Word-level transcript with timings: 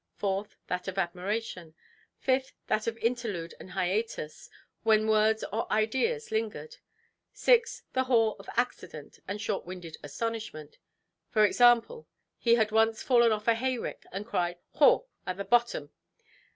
Fourth, 0.15 0.57
that 0.65 0.87
of 0.87 0.97
admiration. 0.97 1.75
Fifth, 2.17 2.53
that 2.65 2.87
of 2.87 2.97
interlude 2.97 3.53
and 3.59 3.69
hiatus, 3.73 4.49
when 4.81 5.07
words 5.07 5.43
or 5.53 5.71
ideas 5.71 6.31
lingered. 6.31 6.77
Sixth, 7.33 7.83
the 7.93 8.05
haw 8.05 8.31
of 8.39 8.49
accident 8.57 9.19
and 9.27 9.39
short–winded 9.39 9.97
astonishment; 10.01 10.79
e.g. 11.37 11.55
he 12.39 12.55
had 12.55 12.71
once 12.71 13.03
fallen 13.03 13.31
off 13.31 13.47
a 13.47 13.53
hayrick, 13.53 14.03
and 14.11 14.25
cried 14.25 14.57
"Haw"! 14.73 15.01
at 15.27 15.37
the 15.37 15.45
bottom. 15.45 15.91